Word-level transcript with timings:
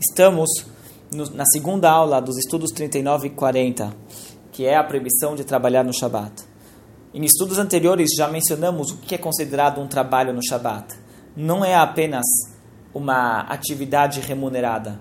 Estamos 0.00 0.48
no, 1.12 1.28
na 1.34 1.44
segunda 1.44 1.90
aula 1.90 2.22
dos 2.22 2.38
estudos 2.38 2.70
39 2.70 3.26
e 3.26 3.30
40, 3.32 3.94
que 4.50 4.64
é 4.64 4.74
a 4.74 4.82
proibição 4.82 5.34
de 5.34 5.44
trabalhar 5.44 5.84
no 5.84 5.92
Shabat. 5.92 6.42
Em 7.12 7.22
estudos 7.22 7.58
anteriores 7.58 8.08
já 8.16 8.26
mencionamos 8.26 8.92
o 8.92 8.96
que 8.96 9.14
é 9.14 9.18
considerado 9.18 9.78
um 9.78 9.86
trabalho 9.86 10.32
no 10.32 10.42
Shabat. 10.42 10.96
Não 11.36 11.62
é 11.62 11.74
apenas 11.74 12.24
uma 12.94 13.40
atividade 13.40 14.20
remunerada. 14.20 14.98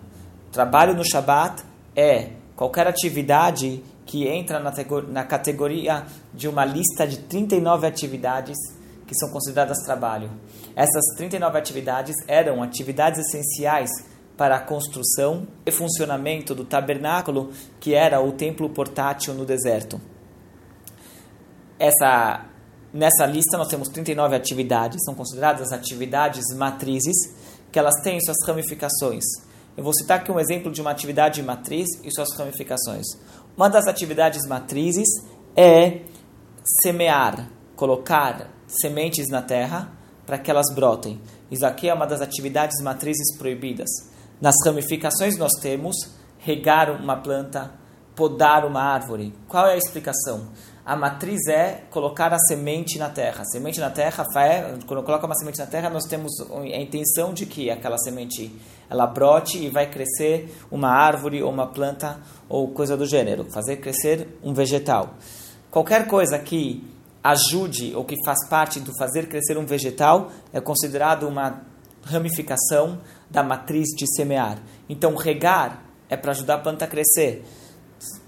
Trabalho 0.51 0.93
no 0.93 1.09
Shabat 1.09 1.63
é 1.95 2.31
qualquer 2.57 2.85
atividade 2.85 3.81
que 4.05 4.27
entra 4.27 4.59
na, 4.59 4.73
na 5.07 5.23
categoria 5.23 6.05
de 6.33 6.49
uma 6.49 6.65
lista 6.65 7.07
de 7.07 7.19
39 7.19 7.87
atividades 7.87 8.57
que 9.07 9.15
são 9.15 9.31
consideradas 9.31 9.77
trabalho. 9.85 10.29
Essas 10.75 11.15
39 11.15 11.57
atividades 11.57 12.17
eram 12.27 12.61
atividades 12.61 13.19
essenciais 13.25 13.89
para 14.39 14.55
a 14.55 14.59
construção 14.61 15.45
e 15.65 15.71
funcionamento 15.71 16.55
do 16.55 16.63
tabernáculo, 16.63 17.51
que 17.77 17.93
era 17.93 18.21
o 18.21 18.31
templo 18.31 18.69
portátil 18.69 19.33
no 19.33 19.43
deserto. 19.43 19.99
Essa, 21.77 22.45
nessa 22.93 23.25
lista 23.25 23.57
nós 23.57 23.67
temos 23.67 23.89
39 23.89 24.37
atividades, 24.37 25.03
são 25.03 25.13
consideradas 25.13 25.73
atividades 25.73 26.45
matrizes, 26.55 27.17
que 27.69 27.77
elas 27.77 28.01
têm 28.01 28.17
suas 28.21 28.37
ramificações. 28.47 29.25
Eu 29.75 29.83
vou 29.83 29.91
citar 29.93 30.19
aqui 30.19 30.31
um 30.31 30.39
exemplo 30.39 30.71
de 30.71 30.79
uma 30.79 30.91
atividade 30.91 31.43
matriz 31.43 31.87
e 32.01 32.09
suas 32.09 32.33
ramificações. 32.37 33.07
Uma 33.57 33.69
das 33.69 33.87
atividades 33.87 34.47
matrizes 34.47 35.09
é 35.53 35.99
semear, 36.81 37.49
colocar 37.75 38.49
sementes 38.65 39.27
na 39.27 39.41
terra 39.41 39.91
para 40.25 40.37
que 40.37 40.49
elas 40.49 40.73
brotem. 40.73 41.19
Isso 41.51 41.65
aqui 41.65 41.89
é 41.89 41.93
uma 41.93 42.07
das 42.07 42.21
atividades 42.21 42.81
matrizes 42.81 43.37
proibidas. 43.37 43.89
Nas 44.41 44.55
ramificações 44.65 45.37
nós 45.37 45.51
temos 45.61 45.95
regar 46.37 46.89
uma 46.91 47.17
planta, 47.17 47.71
podar 48.15 48.65
uma 48.65 48.81
árvore. 48.81 49.33
Qual 49.49 49.67
é 49.67 49.73
a 49.73 49.77
explicação? 49.77 50.47
A 50.85 50.95
matriz 50.95 51.45
é 51.47 51.83
colocar 51.91 52.33
a 52.33 52.39
semente 52.39 52.97
na 52.97 53.09
terra. 53.09 53.43
Semente 53.51 53.81
na 53.81 53.89
terra, 53.89 54.25
quando 54.87 55.03
coloca 55.03 55.25
uma 55.25 55.35
semente 55.35 55.59
na 55.59 55.67
terra, 55.67 55.89
nós 55.89 56.05
temos 56.05 56.31
a 56.51 56.79
intenção 56.79 57.33
de 57.33 57.45
que 57.45 57.69
aquela 57.69 57.97
semente 57.97 58.55
ela 58.89 59.05
brote 59.05 59.57
e 59.57 59.69
vai 59.69 59.89
crescer 59.91 60.57
uma 60.71 60.89
árvore 60.89 61.43
ou 61.43 61.51
uma 61.51 61.67
planta 61.67 62.19
ou 62.47 62.69
coisa 62.69 62.95
do 62.95 63.05
gênero, 63.05 63.45
fazer 63.51 63.77
crescer 63.77 64.39
um 64.41 64.53
vegetal. 64.53 65.15
Qualquer 65.69 66.07
coisa 66.07 66.39
que 66.39 66.81
ajude 67.21 67.93
ou 67.93 68.05
que 68.05 68.15
faz 68.25 68.47
parte 68.47 68.79
do 68.79 68.97
fazer 68.97 69.27
crescer 69.27 69.57
um 69.57 69.65
vegetal 69.65 70.31
é 70.53 70.61
considerado 70.61 71.27
uma 71.27 71.61
ramificação 72.03 72.99
da 73.29 73.43
matriz 73.43 73.89
de 73.95 74.05
semear. 74.15 74.57
Então, 74.87 75.15
regar 75.15 75.83
é 76.09 76.17
para 76.17 76.31
ajudar 76.31 76.55
a 76.55 76.59
planta 76.59 76.85
a 76.85 76.87
crescer. 76.87 77.45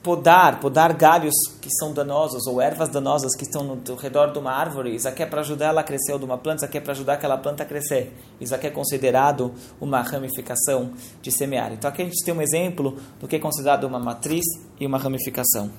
Podar, 0.04 0.60
podar 0.60 0.94
galhos 0.94 1.34
que 1.62 1.70
são 1.72 1.94
danosos 1.94 2.46
ou 2.46 2.60
ervas 2.60 2.90
danosas 2.90 3.36
que 3.36 3.44
estão 3.44 3.64
no 3.64 3.96
redor 3.96 4.32
de 4.32 4.38
uma 4.38 4.52
árvore, 4.52 4.94
isso 4.94 5.08
aqui 5.08 5.24
é 5.24 5.26
para 5.26 5.42
ajudar 5.42 5.68
ela 5.68 5.82
a 5.82 5.84
crescer, 5.84 6.12
ou 6.12 6.20
de 6.20 6.26
uma 6.26 6.38
planta, 6.38 6.58
isso 6.58 6.66
aqui 6.66 6.78
é 6.78 6.82
para 6.82 6.92
ajudar 6.92 7.14
aquela 7.14 7.38
planta 7.38 7.64
a 7.64 7.66
crescer. 7.66 8.14
Isso 8.40 8.54
aqui 8.54 8.68
é 8.68 8.70
considerado 8.70 9.54
uma 9.80 10.02
ramificação 10.02 10.92
de 11.22 11.32
semear. 11.32 11.72
Então 11.72 11.90
aqui 11.90 12.02
a 12.02 12.06
gente 12.06 12.24
tem 12.26 12.34
um 12.34 12.42
exemplo 12.42 12.98
do 13.20 13.28
que 13.28 13.38
é 13.38 13.40
considerado 13.40 13.86
uma 13.86 14.00
matriz 14.00 14.44
e 14.80 14.86
uma 14.86 14.98
ramificação. 14.98 15.72